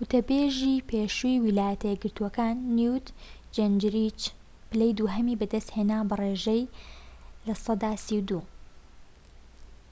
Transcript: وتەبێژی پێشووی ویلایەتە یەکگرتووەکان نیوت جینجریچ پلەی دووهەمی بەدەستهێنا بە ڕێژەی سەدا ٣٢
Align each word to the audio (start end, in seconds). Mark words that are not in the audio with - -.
وتەبێژی 0.00 0.84
پێشووی 0.90 1.42
ویلایەتە 1.44 1.86
یەکگرتووەکان 1.88 2.56
نیوت 2.76 3.06
جینجریچ 3.54 4.20
پلەی 4.70 4.96
دووهەمی 4.98 5.38
بەدەستهێنا 5.40 5.98
بە 6.08 6.14
ڕێژەی 6.22 6.62
سەدا 7.64 7.92
٣٢ 8.04 8.40